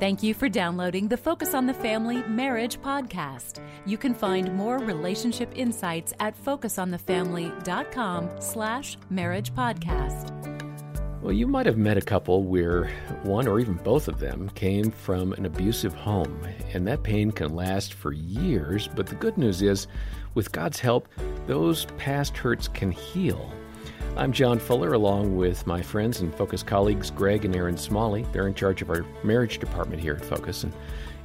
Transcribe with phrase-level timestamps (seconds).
[0.00, 3.60] Thank you for downloading the Focus on the Family Marriage podcast.
[3.84, 10.30] You can find more relationship insights at focusonthefamily.com slash marriage podcast.
[11.20, 12.92] Well, you might have met a couple where
[13.24, 17.56] one or even both of them came from an abusive home, and that pain can
[17.56, 18.88] last for years.
[18.94, 19.88] But the good news is,
[20.34, 21.08] with God's help,
[21.48, 23.52] those past hurts can heal.
[24.18, 28.26] I'm John Fuller, along with my friends and Focus colleagues Greg and Erin Smalley.
[28.32, 30.64] They're in charge of our marriage department here at Focus.
[30.64, 30.72] And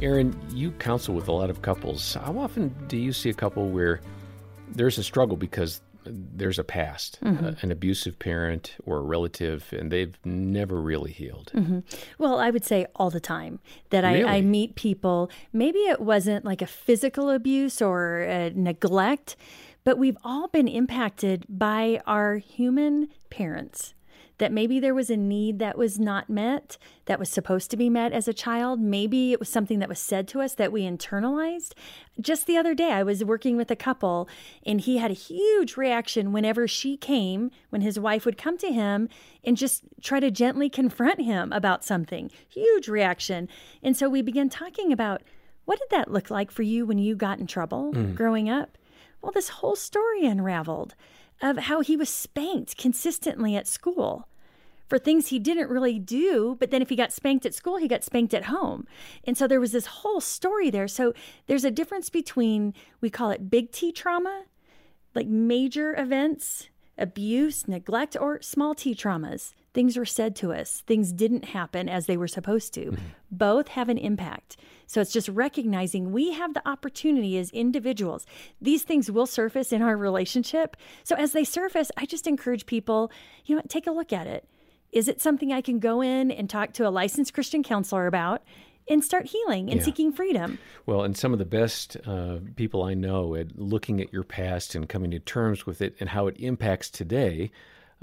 [0.00, 2.14] Erin, you counsel with a lot of couples.
[2.14, 4.00] How often do you see a couple where
[4.72, 7.44] there's a struggle because there's a past, mm-hmm.
[7.44, 11.52] uh, an abusive parent or a relative, and they've never really healed.
[11.54, 11.80] Mm-hmm.
[12.18, 13.60] Well, I would say all the time
[13.90, 14.24] that really?
[14.24, 15.30] I, I, meet people.
[15.52, 19.36] Maybe it wasn't like a physical abuse or neglect,
[19.84, 23.94] but we've all been impacted by our human parents.
[24.38, 27.90] That maybe there was a need that was not met, that was supposed to be
[27.90, 28.80] met as a child.
[28.80, 31.74] Maybe it was something that was said to us that we internalized.
[32.18, 34.30] Just the other day, I was working with a couple,
[34.64, 38.72] and he had a huge reaction whenever she came, when his wife would come to
[38.72, 39.10] him
[39.44, 42.30] and just try to gently confront him about something.
[42.48, 43.46] Huge reaction.
[43.82, 45.20] And so we began talking about
[45.66, 48.14] what did that look like for you when you got in trouble mm.
[48.14, 48.78] growing up?
[49.22, 50.94] Well, this whole story unraveled
[51.42, 54.28] of how he was spanked consistently at school
[54.88, 56.56] for things he didn't really do.
[56.58, 58.86] But then if he got spanked at school, he got spanked at home.
[59.24, 60.88] And so there was this whole story there.
[60.88, 61.14] So
[61.46, 64.44] there's a difference between, we call it big T trauma,
[65.14, 69.54] like major events, abuse, neglect, or small t traumas.
[69.72, 72.86] Things were said to us, things didn't happen as they were supposed to.
[72.86, 73.04] Mm-hmm.
[73.30, 74.56] Both have an impact.
[74.90, 78.26] So it's just recognizing we have the opportunity as individuals.
[78.60, 80.76] These things will surface in our relationship.
[81.04, 83.12] So as they surface, I just encourage people,
[83.44, 84.48] you know, take a look at it.
[84.90, 88.42] Is it something I can go in and talk to a licensed Christian counselor about?
[88.88, 89.84] and start healing and yeah.
[89.84, 90.58] seeking freedom.
[90.84, 94.74] Well, and some of the best uh, people I know at looking at your past
[94.74, 97.52] and coming to terms with it and how it impacts today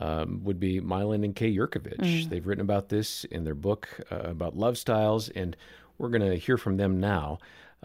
[0.00, 1.96] um, would be Milan and Kay Yerkovich.
[1.96, 2.28] Mm.
[2.28, 5.56] They've written about this in their book uh, about love styles, and
[5.98, 7.38] we're going to hear from them now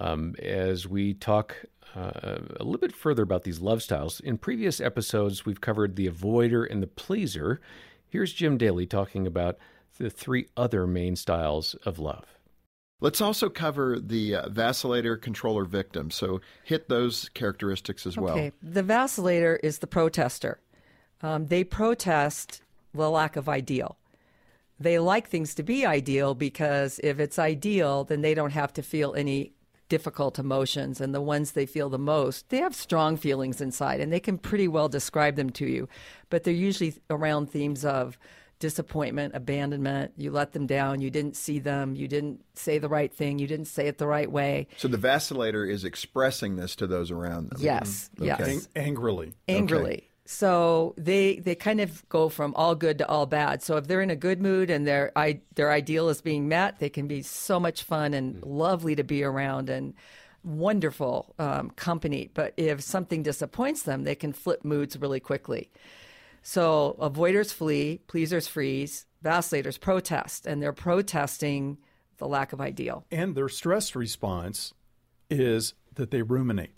[0.00, 1.56] um, as we talk
[1.94, 4.20] uh, a little bit further about these love styles.
[4.20, 7.60] In previous episodes, we've covered the avoider and the pleaser.
[8.08, 9.58] Here's Jim Daly talking about
[9.98, 12.26] the three other main styles of love.
[13.00, 16.10] Let's also cover the uh, vacillator controller victim.
[16.10, 18.34] So hit those characteristics as well.
[18.34, 18.52] Okay.
[18.62, 20.60] The vacillator is the protester.
[21.22, 22.62] Um, they protest
[22.94, 23.98] the lack of ideal.
[24.78, 28.82] They like things to be ideal because if it's ideal, then they don't have to
[28.82, 29.52] feel any
[29.88, 31.00] difficult emotions.
[31.00, 34.36] And the ones they feel the most, they have strong feelings inside and they can
[34.36, 35.88] pretty well describe them to you.
[36.28, 38.18] But they're usually around themes of
[38.58, 40.12] disappointment, abandonment.
[40.16, 41.00] You let them down.
[41.00, 41.94] You didn't see them.
[41.94, 43.38] You didn't say the right thing.
[43.38, 44.66] You didn't say it the right way.
[44.76, 47.58] So the vacillator is expressing this to those around them.
[47.60, 48.10] Yes.
[48.18, 48.32] Mm.
[48.32, 48.52] Okay.
[48.52, 48.68] Yes.
[48.76, 49.34] Ang- angrily.
[49.48, 49.92] Angrily.
[49.94, 50.08] Okay.
[50.26, 53.62] So they they kind of go from all good to all bad.
[53.62, 56.80] So if they're in a good mood and their I, their ideal is being met,
[56.80, 59.94] they can be so much fun and lovely to be around and
[60.42, 62.30] wonderful um, company.
[62.34, 65.70] But if something disappoints them, they can flip moods really quickly.
[66.42, 71.78] So avoiders flee, pleasers freeze, vacillators protest, and they're protesting
[72.18, 73.04] the lack of ideal.
[73.10, 74.72] And their stress response
[75.30, 76.74] is that they ruminate.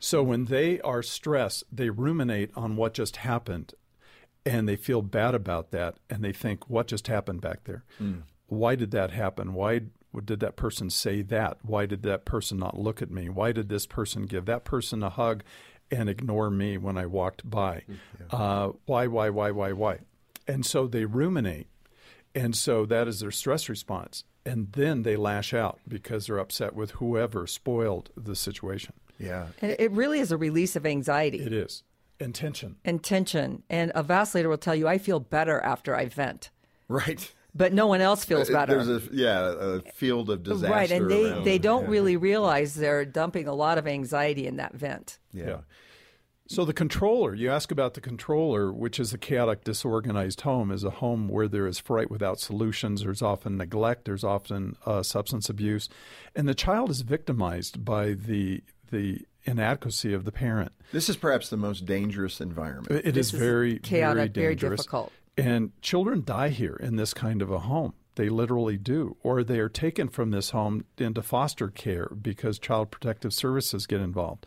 [0.00, 3.74] So when they are stressed, they ruminate on what just happened
[4.46, 7.84] and they feel bad about that and they think, what just happened back there?
[8.00, 8.22] Mm.
[8.46, 9.52] Why did that happen?
[9.52, 9.82] Why
[10.24, 11.58] did that person say that?
[11.62, 13.28] Why did that person not look at me?
[13.28, 15.44] Why did this person give that person a hug
[15.90, 17.82] and ignore me when I walked by?
[17.86, 17.94] Hmm.
[18.18, 18.38] Yeah.
[18.38, 19.98] Uh, why, why, why, why, why?
[20.48, 21.68] And so they ruminate.
[22.34, 24.24] And so that is their stress response.
[24.46, 28.94] And then they lash out because they're upset with whoever spoiled the situation.
[29.20, 29.46] Yeah.
[29.60, 31.38] And it really is a release of anxiety.
[31.38, 31.82] It is.
[32.18, 32.76] And tension.
[32.84, 33.62] And tension.
[33.70, 36.50] And a vacillator will tell you, I feel better after I vent.
[36.88, 37.32] Right.
[37.54, 38.82] But no one else feels better.
[38.82, 40.72] There's a yeah a field of disaster.
[40.72, 41.44] Right, and they, around.
[41.44, 41.90] they don't yeah.
[41.90, 45.18] really realize they're dumping a lot of anxiety in that vent.
[45.32, 45.46] Yeah.
[45.46, 45.56] yeah.
[46.46, 50.82] So the controller, you ask about the controller, which is a chaotic, disorganized home, is
[50.82, 53.02] a home where there is fright without solutions.
[53.02, 54.04] There's often neglect.
[54.04, 55.88] There's often uh, substance abuse,
[56.34, 60.72] and the child is victimized by the the inadequacy of the parent.
[60.92, 62.90] This is perhaps the most dangerous environment.
[63.04, 65.12] It is, is very chaotic, very, very difficult.
[65.36, 67.94] And children die here in this kind of a home.
[68.16, 69.16] They literally do.
[69.22, 74.00] Or they are taken from this home into foster care because child protective services get
[74.00, 74.46] involved.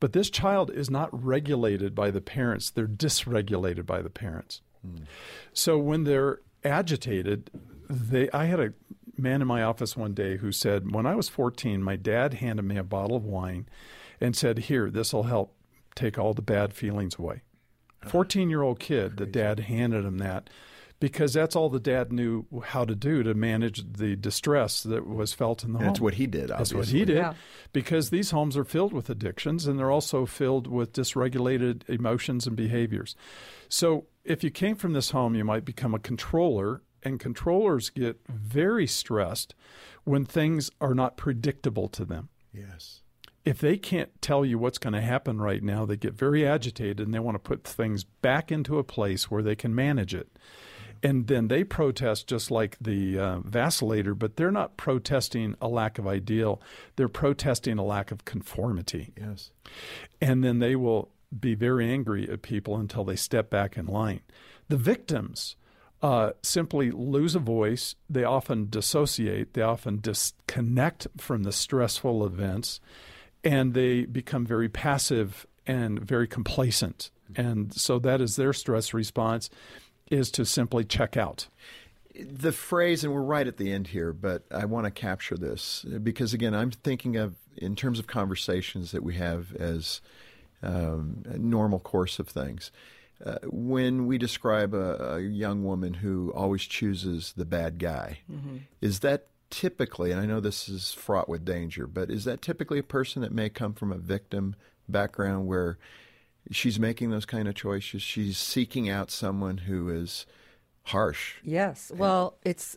[0.00, 4.62] But this child is not regulated by the parents, they're dysregulated by the parents.
[4.84, 5.04] Hmm.
[5.52, 7.50] So when they're agitated,
[7.88, 8.72] they I had a
[9.16, 12.62] man in my office one day who said, When I was 14, my dad handed
[12.62, 13.68] me a bottle of wine
[14.20, 15.54] and said, Here, this will help
[15.94, 17.42] take all the bad feelings away.
[18.08, 20.50] 14 year old kid, the dad handed him that
[21.02, 25.32] because that's all the dad knew how to do to manage the distress that was
[25.32, 25.92] felt in the and home.
[25.92, 26.52] That's what he did.
[26.52, 26.78] Obviously.
[26.78, 27.16] That's what he did.
[27.16, 27.34] Yeah.
[27.72, 32.54] Because these homes are filled with addictions and they're also filled with dysregulated emotions and
[32.54, 33.16] behaviors.
[33.68, 38.20] So if you came from this home, you might become a controller, and controllers get
[38.28, 39.54] very stressed
[40.04, 42.28] when things are not predictable to them.
[42.52, 43.00] Yes.
[43.44, 47.00] If they can't tell you what's going to happen right now, they get very agitated
[47.00, 50.28] and they want to put things back into a place where they can manage it
[51.02, 55.98] and then they protest just like the uh, vacillator, but they're not protesting a lack
[55.98, 56.62] of ideal.
[56.96, 59.12] They're protesting a lack of conformity.
[59.20, 59.50] Yes.
[60.20, 64.20] And then they will be very angry at people until they step back in line.
[64.68, 65.56] The victims
[66.02, 67.94] uh, simply lose a voice.
[68.10, 69.54] They often dissociate.
[69.54, 72.80] They often disconnect from the stressful events,
[73.44, 77.10] and they become very passive and very complacent.
[77.36, 79.48] And so that is their stress response
[80.10, 81.46] is to simply check out.
[82.14, 85.86] The phrase, and we're right at the end here, but I want to capture this
[86.02, 90.02] because, again, I'm thinking of in terms of conversations that we have as
[90.62, 92.70] um, normal course of things.
[93.24, 98.56] Uh, when we describe a, a, young woman who always chooses the bad guy, mm-hmm.
[98.80, 102.80] is that typically, and I know this is fraught with danger, but is that typically
[102.80, 104.56] a person that may come from a victim
[104.88, 105.78] background where
[106.50, 108.02] she's making those kind of choices.
[108.02, 110.26] She's seeking out someone who is
[110.84, 111.36] harsh.
[111.42, 111.92] Yes.
[111.94, 112.76] Well, it's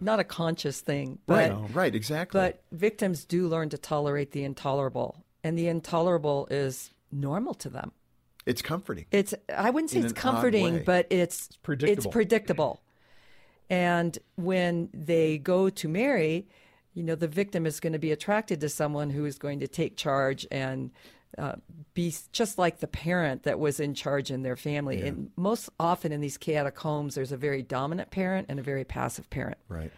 [0.00, 1.18] not a conscious thing.
[1.26, 2.40] But, right, right, exactly.
[2.40, 7.92] But victims do learn to tolerate the intolerable, and the intolerable is normal to them.
[8.46, 9.06] It's comforting.
[9.10, 11.98] It's I wouldn't say it's comforting, but it's, it's predictable.
[11.98, 12.82] It's predictable.
[13.70, 16.46] And when they go to marry,
[16.92, 19.68] you know, the victim is going to be attracted to someone who is going to
[19.68, 20.90] take charge and
[21.38, 21.54] uh,
[21.94, 25.00] be just like the parent that was in charge in their family.
[25.00, 25.06] Yeah.
[25.06, 28.84] And most often in these chaotic homes, there's a very dominant parent and a very
[28.84, 29.58] passive parent.
[29.68, 29.90] Right.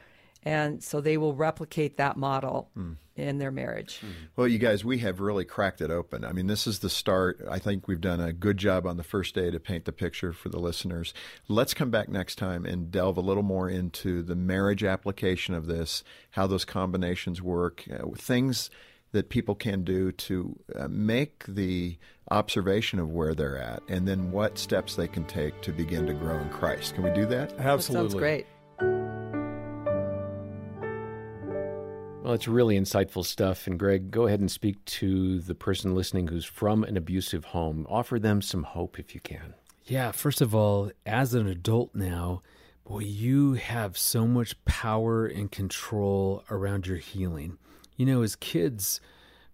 [0.47, 2.97] And so they will replicate that model mm.
[3.17, 4.01] in their marriage.
[4.01, 4.29] Mm.
[4.37, 6.25] Well, you guys, we have really cracked it open.
[6.25, 7.41] I mean, this is the start.
[7.51, 10.33] I think we've done a good job on the first day to paint the picture
[10.33, 11.13] for the listeners.
[11.49, 15.67] Let's come back next time and delve a little more into the marriage application of
[15.67, 18.71] this, how those combinations work, uh, things
[19.11, 21.99] that people can do to uh, make the
[22.31, 26.15] observation of where they're at and then what steps they can take to begin to
[26.15, 26.95] grow in Christ.
[26.95, 27.53] Can we do that?
[27.59, 27.79] Absolutely.
[27.79, 28.47] That sounds great.
[32.27, 33.69] Well, it's really insightful stuff.
[33.69, 37.87] And Greg, go ahead and speak to the person listening who's from an abusive home.
[37.89, 39.55] Offer them some hope if you can.
[39.85, 42.43] Yeah, first of all, as an adult now,
[42.85, 47.59] boy, you have so much power and control around your healing.
[47.95, 49.01] You know, as kids,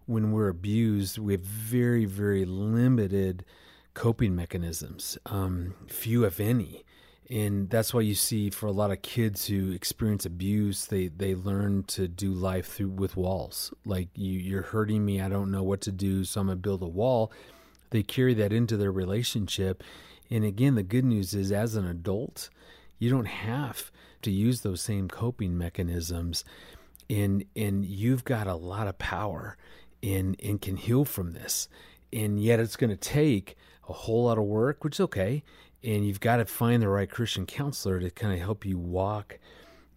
[0.07, 3.45] when we're abused, we have very, very limited
[3.93, 6.83] coping mechanisms, um, few if any.
[7.29, 11.35] And that's why you see for a lot of kids who experience abuse, they, they
[11.35, 13.73] learn to do life through with walls.
[13.85, 16.83] Like you, you're hurting me, I don't know what to do, so I'm gonna build
[16.83, 17.31] a wall.
[17.91, 19.83] They carry that into their relationship.
[20.29, 22.49] And again, the good news is as an adult,
[22.99, 23.91] you don't have
[24.23, 26.43] to use those same coping mechanisms
[27.09, 29.57] and and you've got a lot of power
[30.01, 31.67] and and can heal from this
[32.11, 33.55] and yet it's going to take
[33.87, 35.43] a whole lot of work which is okay
[35.83, 39.39] and you've got to find the right christian counselor to kind of help you walk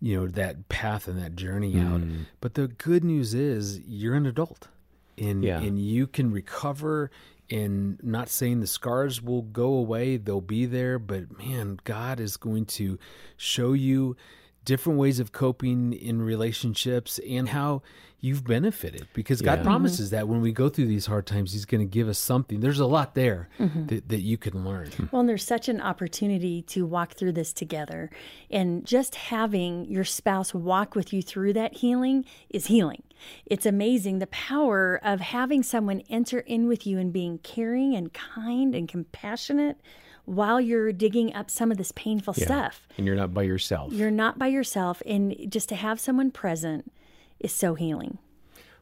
[0.00, 1.92] you know that path and that journey mm.
[1.92, 4.68] out but the good news is you're an adult
[5.18, 5.60] and yeah.
[5.60, 7.10] and you can recover
[7.48, 12.36] and not saying the scars will go away they'll be there but man god is
[12.36, 12.98] going to
[13.36, 14.16] show you
[14.66, 17.80] different ways of coping in relationships and how
[18.20, 20.16] you've benefited because God promises mm-hmm.
[20.16, 22.60] that when we go through these hard times, He's going to give us something.
[22.60, 23.86] There's a lot there mm-hmm.
[23.86, 24.90] that, that you can learn.
[25.12, 28.10] Well, and there's such an opportunity to walk through this together.
[28.50, 33.04] And just having your spouse walk with you through that healing is healing.
[33.46, 38.12] It's amazing the power of having someone enter in with you and being caring and
[38.12, 39.80] kind and compassionate
[40.26, 42.44] while you're digging up some of this painful yeah.
[42.44, 42.86] stuff.
[42.98, 43.92] And you're not by yourself.
[43.92, 45.02] You're not by yourself.
[45.06, 46.92] And just to have someone present
[47.40, 48.18] is so healing.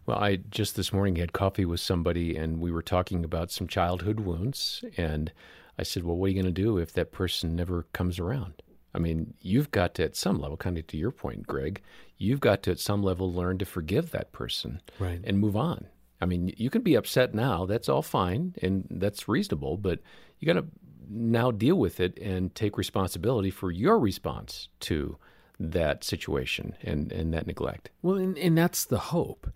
[0.06, 3.66] Well, I just this morning had coffee with somebody and we were talking about some
[3.66, 4.84] childhood wounds.
[4.96, 5.32] And
[5.78, 8.62] I said, Well, what are you going to do if that person never comes around?
[8.94, 11.82] I mean, you've got to, at some level, kind of to your point, Greg,
[12.16, 15.20] you've got to, at some level, learn to forgive that person right.
[15.24, 15.88] and move on.
[16.20, 17.66] I mean, you can be upset now.
[17.66, 19.98] That's all fine and that's reasonable, but
[20.38, 20.66] you got to
[21.08, 25.18] now deal with it and take responsibility for your response to
[25.58, 27.90] that situation and, and that neglect.
[28.02, 29.52] Well, and, and that's the hope.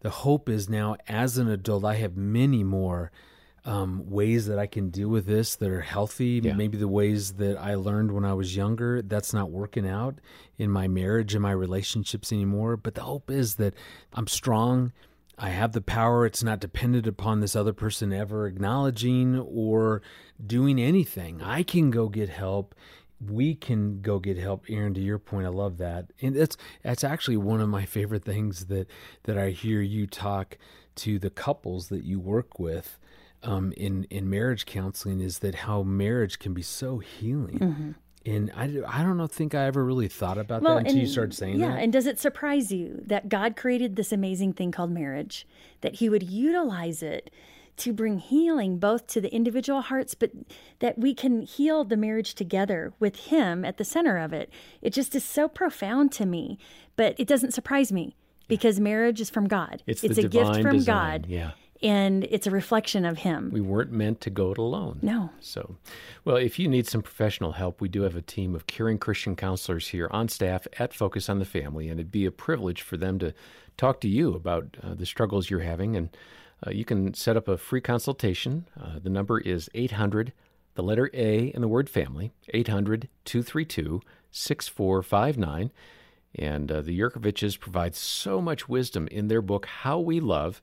[0.00, 3.12] The hope is now, as an adult, I have many more
[3.64, 6.40] um, ways that I can deal with this that are healthy.
[6.42, 6.54] Yeah.
[6.54, 10.18] Maybe the ways that I learned when I was younger, that's not working out
[10.58, 12.76] in my marriage and my relationships anymore.
[12.76, 13.74] But the hope is that
[14.14, 14.92] I'm strong.
[15.42, 16.24] I have the power.
[16.24, 20.00] It's not dependent upon this other person ever acknowledging or
[20.44, 21.42] doing anything.
[21.42, 22.76] I can go get help.
[23.20, 24.66] We can go get help.
[24.68, 28.24] Erin, to your point, I love that, and that's that's actually one of my favorite
[28.24, 28.88] things that
[29.24, 30.58] that I hear you talk
[30.96, 33.00] to the couples that you work with
[33.42, 37.58] um, in in marriage counseling is that how marriage can be so healing.
[37.58, 37.90] Mm-hmm.
[38.24, 41.00] And I, I don't know, think I ever really thought about well, that until and,
[41.02, 41.74] you started saying yeah, that.
[41.74, 45.46] Yeah, and does it surprise you that God created this amazing thing called marriage,
[45.80, 47.30] that He would utilize it
[47.78, 50.30] to bring healing both to the individual hearts, but
[50.78, 54.50] that we can heal the marriage together with Him at the center of it?
[54.80, 56.58] It just is so profound to me,
[56.96, 58.14] but it doesn't surprise me
[58.46, 59.82] because marriage is from God.
[59.86, 61.22] It's, it's a gift from design.
[61.22, 61.26] God.
[61.26, 61.50] Yeah
[61.82, 63.50] and it's a reflection of him.
[63.52, 65.00] We weren't meant to go it alone.
[65.02, 65.30] No.
[65.40, 65.76] So,
[66.24, 69.34] well, if you need some professional help, we do have a team of caring Christian
[69.36, 72.96] counselors here on staff at Focus on the Family, and it'd be a privilege for
[72.96, 73.34] them to
[73.76, 75.96] talk to you about uh, the struggles you're having.
[75.96, 76.16] And
[76.66, 78.66] uh, you can set up a free consultation.
[78.80, 80.32] Uh, the number is 800,
[80.74, 85.70] the letter A and the word family, 800 232 6459.
[86.34, 90.62] And uh, the Yerkoviches provide so much wisdom in their book, How We Love.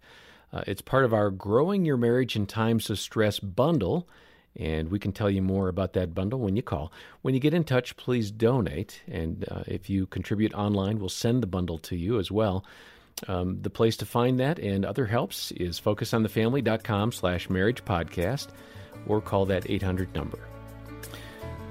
[0.51, 4.07] Uh, it's part of our Growing Your Marriage in Times of Stress bundle,
[4.55, 6.91] and we can tell you more about that bundle when you call.
[7.21, 11.43] When you get in touch, please donate, and uh, if you contribute online, we'll send
[11.43, 12.65] the bundle to you as well.
[13.27, 18.47] Um, the place to find that and other helps is focusonthefamily.com slash marriage podcast
[19.07, 20.39] or call that 800 number.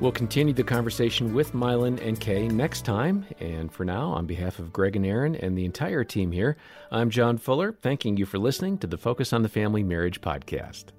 [0.01, 3.27] We'll continue the conversation with Milan and Kay next time.
[3.41, 6.57] And for now, on behalf of Greg and Erin and the entire team here,
[6.93, 10.93] I'm John Fuller, thanking you for listening to the Focus on the Family Marriage podcast.